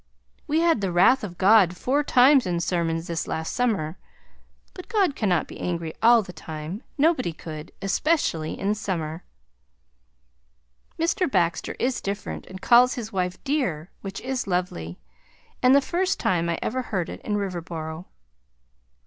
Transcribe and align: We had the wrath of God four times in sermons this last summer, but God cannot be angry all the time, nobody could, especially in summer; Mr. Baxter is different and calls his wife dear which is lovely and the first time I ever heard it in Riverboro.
We 0.47 0.61
had 0.61 0.81
the 0.81 0.91
wrath 0.91 1.23
of 1.23 1.37
God 1.37 1.77
four 1.77 2.03
times 2.03 2.47
in 2.47 2.59
sermons 2.59 3.05
this 3.05 3.27
last 3.27 3.53
summer, 3.53 3.99
but 4.73 4.87
God 4.87 5.15
cannot 5.15 5.47
be 5.47 5.59
angry 5.59 5.93
all 6.01 6.23
the 6.23 6.33
time, 6.33 6.81
nobody 6.97 7.31
could, 7.31 7.71
especially 7.83 8.57
in 8.59 8.73
summer; 8.73 9.23
Mr. 10.99 11.29
Baxter 11.29 11.75
is 11.77 12.01
different 12.01 12.47
and 12.47 12.61
calls 12.61 12.95
his 12.95 13.13
wife 13.13 13.43
dear 13.43 13.91
which 14.01 14.19
is 14.21 14.47
lovely 14.47 14.97
and 15.61 15.75
the 15.75 15.81
first 15.81 16.19
time 16.19 16.49
I 16.49 16.57
ever 16.63 16.81
heard 16.81 17.07
it 17.07 17.21
in 17.21 17.35
Riverboro. 17.35 18.05